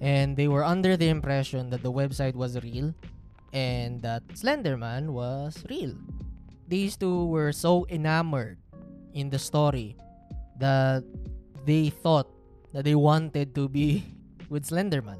And 0.00 0.36
they 0.36 0.48
were 0.48 0.64
under 0.64 0.96
the 0.96 1.08
impression 1.08 1.70
that 1.70 1.82
the 1.82 1.92
website 1.92 2.34
was 2.34 2.60
real 2.62 2.94
and 3.52 4.02
that 4.02 4.26
Slenderman 4.34 5.10
was 5.10 5.62
real. 5.70 5.94
These 6.68 6.96
two 6.96 7.26
were 7.26 7.52
so 7.52 7.86
enamored 7.88 8.58
in 9.14 9.30
the 9.30 9.38
story 9.38 9.96
that 10.58 11.04
they 11.64 11.90
thought 11.90 12.28
that 12.72 12.84
they 12.84 12.94
wanted 12.94 13.54
to 13.54 13.68
be 13.68 14.04
with 14.52 14.66
Slenderman. 14.66 15.18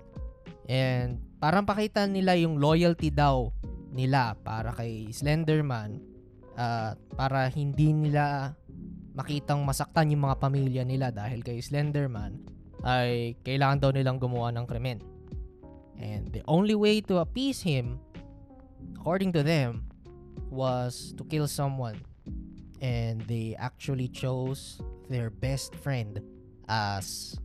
And 0.69 1.21
parang 1.41 1.67
pakita 1.67 2.09
nila 2.09 2.37
yung 2.37 2.57
loyalty 2.57 3.09
daw 3.13 3.53
nila 3.95 4.35
para 4.43 4.75
kay 4.75 5.13
Slenderman 5.15 6.13
uh, 6.59 6.95
para 7.15 7.47
hindi 7.51 7.95
nila 7.95 8.55
makitang 9.15 9.63
masaktan 9.63 10.11
yung 10.11 10.27
mga 10.27 10.37
pamilya 10.43 10.83
nila 10.83 11.15
dahil 11.15 11.41
kay 11.47 11.63
Slenderman 11.63 12.43
ay 12.83 13.39
kailangan 13.47 13.79
daw 13.81 13.91
nilang 13.95 14.19
gumawa 14.19 14.51
ng 14.53 14.67
krimen. 14.67 15.01
And 15.95 16.35
the 16.35 16.43
only 16.51 16.75
way 16.75 16.99
to 17.07 17.23
appease 17.23 17.63
him, 17.63 18.03
according 18.99 19.31
to 19.39 19.47
them, 19.47 19.87
was 20.51 21.15
to 21.17 21.23
kill 21.25 21.47
someone. 21.47 22.03
And 22.83 23.23
they 23.31 23.55
actually 23.57 24.11
chose 24.11 24.83
their 25.09 25.31
best 25.31 25.73
friend 25.81 26.21
as 26.69 27.39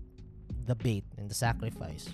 the 0.66 0.76
bait 0.76 1.06
and 1.16 1.30
the 1.30 1.38
sacrifice. 1.38 2.10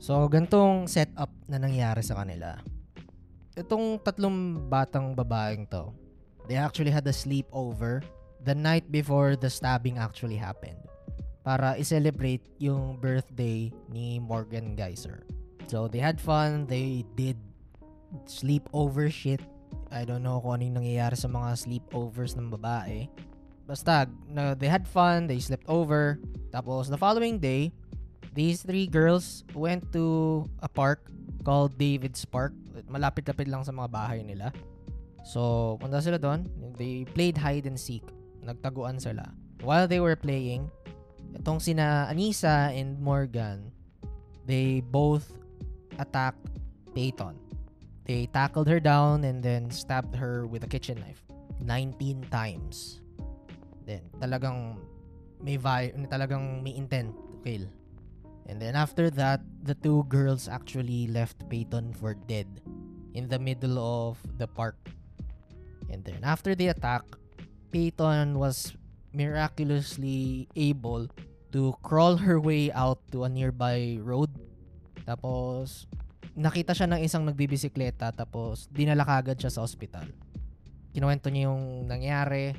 So, 0.00 0.24
gantong 0.32 0.88
setup 0.88 1.28
na 1.44 1.60
nangyari 1.60 2.00
sa 2.00 2.24
kanila. 2.24 2.56
Itong 3.52 4.00
tatlong 4.00 4.56
batang 4.72 5.12
babaeng 5.12 5.68
to, 5.68 5.92
they 6.48 6.56
actually 6.56 6.90
had 6.90 7.06
a 7.06 7.14
sleepover 7.14 8.04
the 8.44 8.54
night 8.54 8.88
before 8.88 9.36
the 9.36 9.50
stabbing 9.50 9.98
actually 9.98 10.36
happened 10.36 10.80
para 11.44 11.76
i-celebrate 11.80 12.44
yung 12.60 12.96
birthday 13.00 13.72
ni 13.88 14.20
Morgan 14.20 14.76
Geyser. 14.76 15.24
So, 15.68 15.88
they 15.88 16.02
had 16.02 16.20
fun. 16.20 16.66
They 16.68 17.06
did 17.16 17.38
sleepover 18.26 19.08
shit. 19.08 19.40
I 19.88 20.04
don't 20.04 20.22
know 20.22 20.42
kung 20.42 20.60
anong 20.60 20.82
nangyayari 20.82 21.16
sa 21.16 21.30
mga 21.30 21.56
sleepovers 21.56 22.34
ng 22.36 22.50
babae. 22.50 23.08
Basta, 23.70 24.10
no, 24.26 24.52
they 24.54 24.66
had 24.66 24.84
fun. 24.84 25.30
They 25.30 25.38
slept 25.38 25.64
over. 25.70 26.18
Tapos, 26.50 26.90
the 26.90 26.98
following 26.98 27.38
day, 27.38 27.70
these 28.34 28.66
three 28.66 28.90
girls 28.90 29.46
went 29.54 29.86
to 29.94 30.46
a 30.58 30.68
park 30.68 31.06
called 31.46 31.78
David's 31.78 32.26
Park. 32.26 32.52
Malapit-lapit 32.90 33.46
lang 33.46 33.62
sa 33.62 33.70
mga 33.70 33.88
bahay 33.90 34.20
nila. 34.26 34.50
So, 35.22 35.76
punta 35.80 36.00
sila 36.00 36.16
doon. 36.16 36.48
They 36.76 37.04
played 37.04 37.36
hide 37.36 37.68
and 37.68 37.76
seek. 37.76 38.04
Nagtaguan 38.40 39.00
sila. 39.00 39.28
While 39.60 39.84
they 39.84 40.00
were 40.00 40.16
playing, 40.16 40.72
itong 41.36 41.60
sina 41.60 42.08
Anissa 42.08 42.72
and 42.72 42.96
Morgan, 42.98 43.68
they 44.48 44.80
both 44.80 45.28
attacked 46.00 46.40
Peyton. 46.96 47.36
They 48.08 48.26
tackled 48.32 48.66
her 48.66 48.80
down 48.80 49.22
and 49.22 49.44
then 49.44 49.70
stabbed 49.70 50.16
her 50.16 50.48
with 50.48 50.64
a 50.64 50.70
kitchen 50.70 50.98
knife. 50.98 51.22
19 51.60 52.24
times. 52.32 53.04
Then, 53.84 54.00
talagang 54.16 54.80
may 55.44 55.60
vi- 55.60 55.92
talagang 56.08 56.64
may 56.64 56.74
intent 56.74 57.12
to 57.12 57.36
kill. 57.44 57.64
And 58.48 58.58
then 58.58 58.74
after 58.74 59.12
that, 59.14 59.44
the 59.62 59.76
two 59.76 60.08
girls 60.08 60.48
actually 60.48 61.06
left 61.06 61.46
Peyton 61.46 61.92
for 61.94 62.16
dead 62.26 62.48
in 63.14 63.28
the 63.28 63.38
middle 63.38 63.78
of 63.78 64.18
the 64.40 64.48
park 64.48 64.80
And 65.90 66.06
then 66.06 66.22
after 66.22 66.54
the 66.54 66.70
attack, 66.70 67.02
Peyton 67.74 68.38
was 68.38 68.74
miraculously 69.10 70.46
able 70.54 71.10
to 71.50 71.74
crawl 71.82 72.16
her 72.22 72.38
way 72.38 72.70
out 72.70 73.02
to 73.10 73.26
a 73.26 73.30
nearby 73.30 73.98
road. 73.98 74.30
Tapos, 75.02 75.90
nakita 76.38 76.70
siya 76.74 76.86
ng 76.94 77.02
isang 77.02 77.26
nagbibisikleta 77.26 78.14
tapos 78.14 78.70
dinala 78.70 79.02
kagad 79.02 79.34
siya 79.38 79.50
sa 79.50 79.66
ospital. 79.66 80.06
Kinuwento 80.94 81.30
niya 81.30 81.50
yung 81.50 81.90
nangyari. 81.90 82.54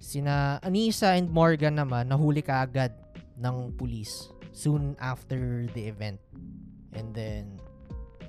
Sina 0.00 0.58
Anissa 0.64 1.14
and 1.14 1.30
Morgan 1.30 1.78
naman 1.78 2.08
nahuli 2.08 2.40
kaagad 2.42 2.92
ng 3.38 3.76
pulis 3.76 4.32
soon 4.52 4.96
after 4.98 5.68
the 5.76 5.88
event. 5.88 6.18
And 6.92 7.12
then, 7.16 7.60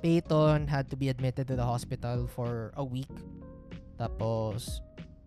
Peyton 0.00 0.68
had 0.68 0.88
to 0.92 0.96
be 0.96 1.08
admitted 1.08 1.48
to 1.48 1.56
the 1.56 1.64
hospital 1.64 2.28
for 2.28 2.72
a 2.76 2.84
week 2.84 3.12
tapos, 3.98 4.82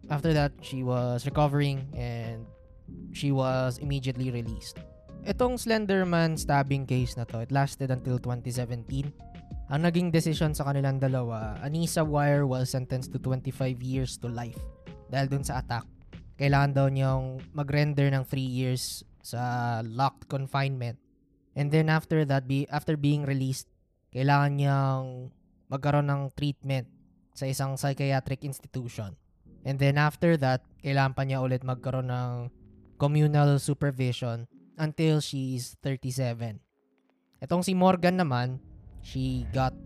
after 0.09 0.31
that, 0.33 0.51
she 0.61 0.83
was 0.83 1.25
recovering 1.27 1.87
and 1.95 2.47
she 3.11 3.31
was 3.31 3.77
immediately 3.79 4.31
released. 4.31 4.79
Itong 5.27 5.59
Slenderman 5.59 6.39
stabbing 6.39 6.87
case 6.87 7.19
na 7.19 7.27
to, 7.27 7.43
it 7.43 7.51
lasted 7.51 7.91
until 7.91 8.15
2017. 8.15 9.11
Ang 9.67 9.81
naging 9.83 10.07
decision 10.15 10.55
sa 10.55 10.71
kanilang 10.71 11.03
dalawa, 11.03 11.59
Anissa 11.59 11.99
Wire 11.99 12.47
was 12.47 12.71
sentenced 12.71 13.11
to 13.11 13.19
25 13.19 13.83
years 13.83 14.15
to 14.15 14.31
life 14.31 14.59
dahil 15.11 15.27
dun 15.27 15.43
sa 15.43 15.59
attack. 15.59 15.83
Kailangan 16.39 16.71
daw 16.71 16.87
niyang 16.87 17.43
mag-render 17.51 18.07
ng 18.07 18.23
3 18.23 18.39
years 18.39 19.03
sa 19.19 19.83
locked 19.83 20.31
confinement. 20.31 20.95
And 21.57 21.67
then 21.67 21.91
after 21.91 22.23
that, 22.23 22.47
be, 22.47 22.63
after 22.71 22.95
being 22.95 23.27
released, 23.27 23.67
kailangan 24.15 24.51
niyang 24.55 25.03
magkaroon 25.67 26.07
ng 26.07 26.31
treatment 26.39 26.87
sa 27.37 27.45
isang 27.45 27.77
psychiatric 27.77 28.41
institution. 28.41 29.13
And 29.61 29.77
then 29.77 30.01
after 30.01 30.33
that, 30.41 30.65
kailangan 30.81 31.13
pa 31.13 31.21
niya 31.21 31.45
ulit 31.45 31.61
magkaroon 31.61 32.09
ng 32.09 32.49
communal 32.97 33.61
supervision 33.61 34.49
until 34.81 35.21
she's 35.21 35.77
37. 35.85 36.57
Itong 37.45 37.61
si 37.61 37.77
Morgan 37.77 38.17
naman, 38.17 38.57
she 39.05 39.45
got 39.53 39.77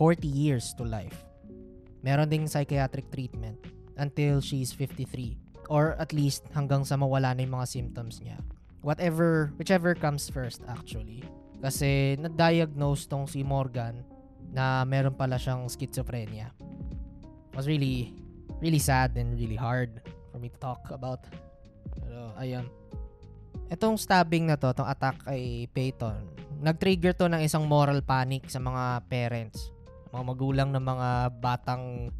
40 0.00 0.24
years 0.24 0.72
to 0.80 0.88
life. 0.88 1.28
Meron 2.00 2.32
ding 2.32 2.48
psychiatric 2.48 3.12
treatment 3.12 3.60
until 4.00 4.40
she's 4.40 4.72
53 4.72 5.36
or 5.68 5.96
at 6.00 6.12
least 6.12 6.48
hanggang 6.52 6.84
sa 6.84 6.96
mawala 6.96 7.36
na 7.36 7.44
yung 7.44 7.56
mga 7.60 7.68
symptoms 7.68 8.20
niya. 8.24 8.40
Whatever, 8.84 9.52
whichever 9.60 9.92
comes 9.92 10.28
first 10.28 10.64
actually. 10.68 11.24
Kasi 11.60 12.20
na-diagnose 12.20 13.08
tong 13.08 13.24
si 13.24 13.40
Morgan 13.40 14.04
na 14.52 14.84
meron 14.84 15.16
pala 15.16 15.40
siyang 15.40 15.64
schizophrenia. 15.72 16.52
Was 17.54 17.70
really, 17.70 18.12
really 18.58 18.82
sad 18.82 19.14
and 19.14 19.38
really 19.38 19.58
hard 19.58 20.02
for 20.34 20.42
me 20.42 20.50
to 20.50 20.58
talk 20.58 20.82
about. 20.90 21.22
Pero 21.94 22.34
ayun. 22.38 22.66
Itong 23.70 23.96
stabbing 23.96 24.50
na 24.50 24.58
to, 24.58 24.74
itong 24.74 24.90
attack 24.90 25.22
kay 25.24 25.70
Peyton, 25.70 26.26
nag-trigger 26.60 27.14
to 27.16 27.30
ng 27.30 27.42
isang 27.42 27.64
moral 27.64 28.02
panic 28.04 28.46
sa 28.50 28.60
mga 28.60 29.06
parents, 29.08 29.72
mga 30.12 30.24
magulang 30.26 30.68
ng 30.74 30.84
mga 30.84 31.08
batang 31.38 32.10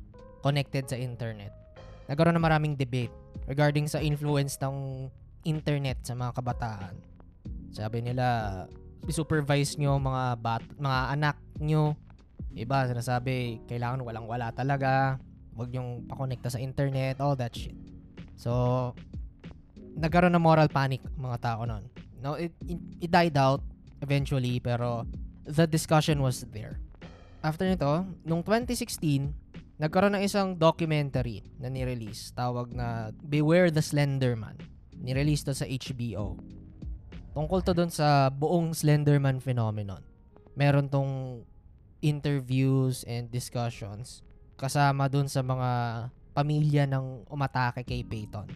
connected 0.41 0.89
sa 0.89 0.97
internet. 0.97 1.53
Nagkaroon 2.09 2.37
na 2.37 2.43
maraming 2.43 2.77
debate 2.77 3.13
regarding 3.49 3.89
sa 3.89 4.01
influence 4.01 4.61
ng 4.61 5.09
internet 5.45 6.01
sa 6.05 6.17
mga 6.17 6.33
kabataan. 6.37 6.95
Sabi 7.73 8.05
nila, 8.05 8.65
supervise 9.09 9.77
nyo 9.77 10.01
mga 10.01 10.25
bat 10.41 10.65
mga 10.81 11.01
anak 11.13 11.37
nyo. 11.61 11.97
Iba, 12.55 12.87
sinasabi, 12.87 13.67
kailangan 13.67 14.07
walang-wala 14.07 14.55
talaga. 14.55 15.19
Huwag 15.59 15.75
nyong 15.75 16.07
pakonekta 16.07 16.55
sa 16.55 16.63
internet, 16.63 17.19
all 17.19 17.35
that 17.35 17.51
shit. 17.55 17.75
So, 18.39 18.95
nagkaroon 19.99 20.35
ng 20.35 20.43
moral 20.43 20.71
panic 20.71 21.03
mga 21.19 21.39
tao 21.43 21.63
noon. 21.67 21.87
No, 22.23 22.35
it, 22.35 22.55
it, 22.67 22.79
it 23.05 23.11
died 23.11 23.37
out 23.39 23.63
eventually, 24.03 24.59
pero 24.59 25.07
the 25.47 25.67
discussion 25.67 26.23
was 26.23 26.47
there. 26.55 26.79
After 27.45 27.69
nito, 27.69 28.07
nung 28.25 28.41
2016, 28.41 29.35
nagkaroon 29.77 30.17
ng 30.17 30.25
isang 30.25 30.57
documentary 30.57 31.45
na 31.61 31.69
nirelease, 31.69 32.33
tawag 32.33 32.73
na 32.73 33.13
Beware 33.21 33.69
the 33.69 33.85
Slenderman. 33.85 34.57
Nirelease 34.97 35.45
to 35.45 35.53
sa 35.53 35.69
HBO. 35.69 36.41
Tungkol 37.35 37.61
to 37.67 37.75
dun 37.75 37.91
sa 37.91 38.31
buong 38.31 38.73
Slenderman 38.73 39.43
phenomenon. 39.43 40.01
Meron 40.55 40.87
tong 40.89 41.43
interviews 42.05 43.01
and 43.09 43.33
discussions 43.33 44.21
kasama 44.61 45.09
dun 45.09 45.25
sa 45.25 45.41
mga 45.41 45.71
pamilya 46.37 46.85
ng 46.85 47.25
umatake 47.33 47.81
kay 47.89 48.05
Peyton. 48.05 48.53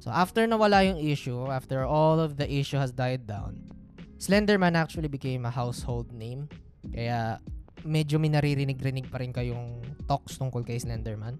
So 0.00 0.08
after 0.08 0.46
nawala 0.48 0.88
yung 0.88 0.96
issue, 0.96 1.50
after 1.52 1.84
all 1.84 2.16
of 2.16 2.40
the 2.40 2.48
issue 2.48 2.80
has 2.80 2.94
died 2.94 3.28
down, 3.28 3.68
Slenderman 4.16 4.74
actually 4.74 5.12
became 5.12 5.44
a 5.44 5.52
household 5.52 6.10
name. 6.10 6.48
Kaya 6.90 7.38
medyo 7.86 8.18
minaririnig-rinig 8.18 9.06
pa 9.10 9.22
rin 9.22 9.30
kayong 9.30 9.84
talks 10.08 10.38
tungkol 10.38 10.64
kay 10.64 10.80
Slenderman. 10.80 11.36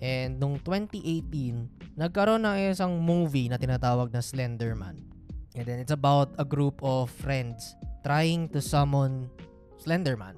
And 0.00 0.38
nung 0.38 0.60
2018, 0.62 1.96
nagkaroon 1.98 2.46
ng 2.46 2.56
isang 2.70 2.98
movie 2.98 3.50
na 3.50 3.58
tinatawag 3.58 4.10
na 4.14 4.22
Slenderman. 4.22 5.02
And 5.54 5.64
then 5.66 5.82
it's 5.82 5.94
about 5.94 6.30
a 6.38 6.46
group 6.46 6.78
of 6.82 7.10
friends 7.10 7.74
trying 8.06 8.48
to 8.54 8.62
summon 8.62 9.28
Slenderman. 9.80 10.36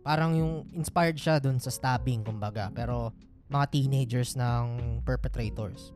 Parang 0.00 0.32
yung 0.32 0.64
inspired 0.72 1.20
siya 1.20 1.36
dun 1.36 1.60
sa 1.60 1.68
stabbing, 1.68 2.24
kumbaga. 2.24 2.72
Pero 2.72 3.12
mga 3.52 3.66
teenagers 3.72 4.36
ng 4.36 5.00
perpetrators. 5.04 5.92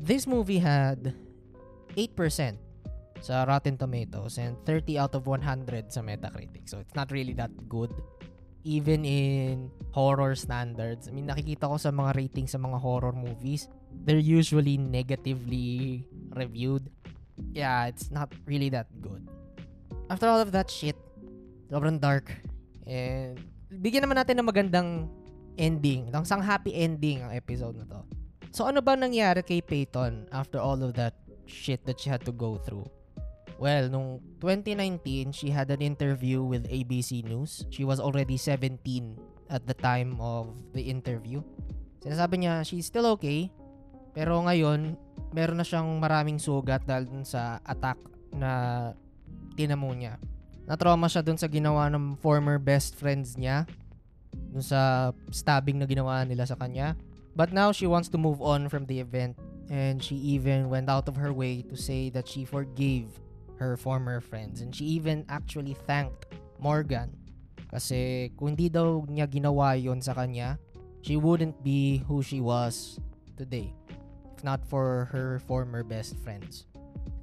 This 0.00 0.28
movie 0.28 0.60
had 0.60 1.12
8% 1.96 2.56
sa 3.20 3.44
Rotten 3.44 3.76
Tomatoes 3.76 4.40
and 4.40 4.56
30 4.64 4.96
out 4.96 5.12
of 5.12 5.28
100 5.28 5.92
sa 5.92 6.00
Metacritic. 6.00 6.68
So 6.68 6.80
it's 6.80 6.96
not 6.96 7.12
really 7.12 7.36
that 7.36 7.52
good. 7.68 7.92
Even 8.64 9.04
in 9.08 9.72
horror 9.92 10.36
standards. 10.36 11.08
I 11.08 11.12
mean, 11.12 11.28
nakikita 11.28 11.68
ko 11.68 11.76
sa 11.76 11.92
mga 11.92 12.16
ratings 12.16 12.52
sa 12.52 12.60
mga 12.60 12.80
horror 12.80 13.12
movies, 13.12 13.68
they're 14.04 14.20
usually 14.20 14.76
negatively 14.76 16.04
reviewed. 16.36 16.88
Yeah, 17.52 17.88
it's 17.88 18.12
not 18.12 18.32
really 18.44 18.68
that 18.72 18.88
good. 19.00 19.24
After 20.12 20.28
all 20.28 20.40
of 20.40 20.52
that 20.52 20.68
shit, 20.68 20.96
sobrang 21.70 21.96
dark. 22.02 22.28
And 22.84 23.38
bigyan 23.70 24.04
naman 24.04 24.18
natin 24.18 24.42
ng 24.42 24.48
magandang 24.50 24.88
ending. 25.54 26.10
Lang 26.10 26.26
sang 26.26 26.42
happy 26.42 26.74
ending 26.74 27.22
ang 27.22 27.32
episode 27.32 27.78
na 27.78 27.86
to. 27.86 28.02
So 28.50 28.66
ano 28.66 28.82
ba 28.82 28.98
nangyari 28.98 29.46
kay 29.46 29.62
Peyton 29.62 30.26
after 30.34 30.58
all 30.58 30.82
of 30.82 30.98
that 30.98 31.14
shit 31.46 31.86
that 31.86 32.02
she 32.02 32.10
had 32.10 32.26
to 32.26 32.34
go 32.34 32.58
through? 32.58 32.90
Well, 33.60 33.92
nung 33.92 34.24
2019, 34.40 35.36
she 35.36 35.52
had 35.52 35.68
an 35.68 35.84
interview 35.84 36.40
with 36.40 36.64
ABC 36.66 37.22
News. 37.28 37.68
She 37.68 37.84
was 37.84 38.00
already 38.00 38.40
17 38.40 38.80
at 39.52 39.68
the 39.68 39.76
time 39.76 40.16
of 40.16 40.56
the 40.72 40.80
interview. 40.80 41.44
Sinasabi 42.00 42.40
niya, 42.40 42.64
she's 42.64 42.88
still 42.88 43.04
okay. 43.14 43.52
Pero 44.16 44.40
ngayon, 44.48 44.96
meron 45.36 45.60
na 45.60 45.66
siyang 45.68 46.00
maraming 46.00 46.40
sugat 46.40 46.88
dahil 46.88 47.20
sa 47.28 47.60
attack 47.68 48.00
na 48.32 48.90
tinamo 49.60 49.92
niya. 49.92 50.16
Na-trauma 50.70 51.10
siya 51.10 51.26
dun 51.26 51.34
sa 51.34 51.50
ginawa 51.50 51.90
ng 51.90 52.14
former 52.22 52.54
best 52.62 52.94
friends 52.94 53.34
niya. 53.34 53.66
Dun 54.54 54.62
sa 54.62 55.10
stabbing 55.34 55.82
na 55.82 55.86
ginawa 55.90 56.22
nila 56.22 56.46
sa 56.46 56.54
kanya. 56.54 56.94
But 57.34 57.50
now 57.50 57.74
she 57.74 57.90
wants 57.90 58.06
to 58.14 58.18
move 58.22 58.38
on 58.38 58.70
from 58.70 58.86
the 58.86 59.02
event. 59.02 59.34
And 59.66 59.98
she 59.98 60.14
even 60.38 60.70
went 60.70 60.86
out 60.86 61.10
of 61.10 61.18
her 61.18 61.34
way 61.34 61.66
to 61.66 61.74
say 61.74 62.06
that 62.14 62.30
she 62.30 62.46
forgave 62.46 63.10
her 63.58 63.74
former 63.74 64.22
friends. 64.22 64.62
And 64.62 64.70
she 64.70 64.86
even 64.94 65.26
actually 65.26 65.74
thanked 65.90 66.30
Morgan. 66.62 67.18
Kasi 67.74 68.30
kung 68.38 68.54
hindi 68.54 68.70
daw 68.70 69.02
niya 69.10 69.26
ginawa 69.26 69.74
yon 69.74 69.98
sa 69.98 70.14
kanya 70.14 70.54
she 71.02 71.18
wouldn't 71.18 71.58
be 71.66 71.98
who 72.06 72.22
she 72.22 72.38
was 72.38 73.02
today. 73.34 73.74
If 74.38 74.46
not 74.46 74.62
for 74.62 75.10
her 75.10 75.42
former 75.50 75.82
best 75.82 76.14
friends. 76.22 76.70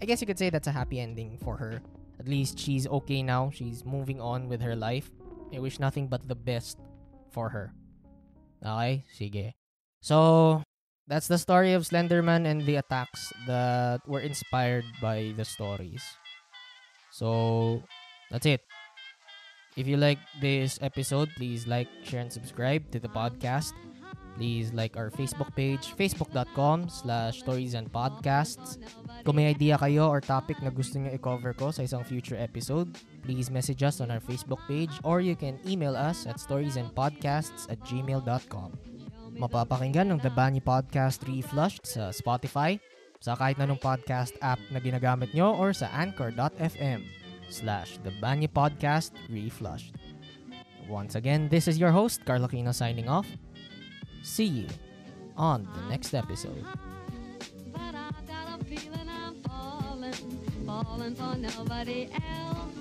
I 0.02 0.06
guess 0.06 0.20
you 0.20 0.28
could 0.28 0.40
say 0.40 0.52
that's 0.52 0.68
a 0.68 0.76
happy 0.76 1.00
ending 1.00 1.40
for 1.40 1.56
her 1.56 1.80
at 2.20 2.28
least 2.28 2.58
she's 2.60 2.88
okay 2.88 3.22
now 3.22 3.52
she's 3.54 3.86
moving 3.86 4.20
on 4.22 4.48
with 4.48 4.62
her 4.62 4.76
life 4.76 5.12
I 5.54 5.60
wish 5.60 5.80
nothing 5.80 6.08
but 6.08 6.28
the 6.28 6.36
best 6.36 6.78
for 7.32 7.50
her 7.50 7.74
okay 8.64 9.06
sige 9.14 9.54
So, 10.02 10.62
that's 11.08 11.28
the 11.28 11.38
story 11.38 11.74
of 11.74 11.84
Slenderman 11.84 12.46
and 12.46 12.64
the 12.64 12.78
attacks 12.78 13.34
that 13.48 14.06
were 14.08 14.22
inspired 14.22 14.86
by 15.02 15.34
the 15.36 15.44
stories. 15.44 16.04
So, 17.12 17.84
that's 18.30 18.46
it. 18.46 18.62
If 19.76 19.86
you 19.86 19.98
like 19.98 20.20
this 20.42 20.80
episode, 20.82 21.30
please 21.36 21.68
like, 21.68 21.88
share, 22.04 22.22
and 22.22 22.32
subscribe 22.32 22.90
to 22.92 23.00
the 23.00 23.10
podcast. 23.10 23.74
Please 24.38 24.70
like 24.70 24.94
our 24.94 25.10
Facebook 25.10 25.50
page, 25.58 25.98
facebook.com 25.98 26.94
slash 26.94 27.42
stories 27.42 27.74
and 27.74 27.90
podcasts. 27.90 28.78
Kung 29.26 29.42
may 29.42 29.50
idea 29.50 29.82
kayo 29.82 30.14
or 30.14 30.22
topic 30.22 30.62
na 30.62 30.70
gusto 30.70 31.02
nyo 31.02 31.10
i-cover 31.10 31.58
ko 31.58 31.74
sa 31.74 31.82
isang 31.82 32.06
future 32.06 32.38
episode, 32.38 32.86
please 33.26 33.50
message 33.50 33.82
us 33.82 33.98
on 33.98 34.14
our 34.14 34.22
Facebook 34.22 34.62
page 34.70 34.94
or 35.02 35.26
you 35.26 35.34
can 35.34 35.58
email 35.66 35.98
us 35.98 36.30
at 36.30 36.38
storiesandpodcasts 36.38 37.66
at 37.74 37.82
gmail.com. 37.82 38.70
Mapapakinggan 39.42 40.14
ng 40.14 40.22
The 40.22 40.30
Banyi 40.30 40.62
Podcast 40.62 41.26
Reflushed 41.26 41.90
sa 41.90 42.14
Spotify, 42.14 42.78
sa 43.18 43.34
kahit 43.34 43.58
nanong 43.58 43.82
podcast 43.82 44.38
app 44.46 44.62
na 44.70 44.78
ginagamit 44.78 45.34
nyo 45.34 45.58
or 45.58 45.74
sa 45.74 45.90
anchor.fm 45.98 47.02
slash 47.50 47.98
The 48.06 48.14
Banyi 48.22 48.54
Podcast 48.54 49.18
Reflushed. 49.34 49.98
Once 50.86 51.18
again, 51.18 51.50
this 51.50 51.66
is 51.66 51.82
your 51.82 51.92
host, 51.92 52.22
Carlo 52.22 52.46
Quino 52.46 52.70
signing 52.70 53.10
off. 53.10 53.26
See 54.24 54.46
you 54.46 54.68
on 55.36 55.68
the 55.76 55.90
next 55.90 56.14
episode. 56.14 56.64
But 57.72 57.96
I 57.96 58.12
got 58.28 58.60
a 58.60 58.64
feeling 58.66 59.10
I'm 59.10 59.36
falling, 59.44 60.14
falling 60.66 61.16
for 61.16 61.36
nobody 61.38 62.10
else. 62.14 62.77